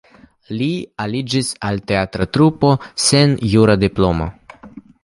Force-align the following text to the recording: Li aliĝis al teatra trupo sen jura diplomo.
Li 0.61 0.69
aliĝis 1.05 1.51
al 1.69 1.83
teatra 1.91 2.29
trupo 2.39 2.73
sen 3.09 3.39
jura 3.55 3.79
diplomo. 3.87 4.35